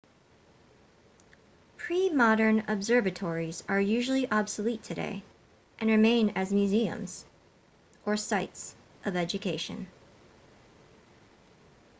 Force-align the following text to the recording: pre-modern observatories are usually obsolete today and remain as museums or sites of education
pre-modern 1.77 2.63
observatories 2.67 3.63
are 3.69 3.79
usually 3.79 4.27
obsolete 4.31 4.81
today 4.81 5.21
and 5.77 5.91
remain 5.91 6.31
as 6.31 6.51
museums 6.51 7.23
or 8.07 8.17
sites 8.17 8.73
of 9.05 9.15
education 9.15 9.85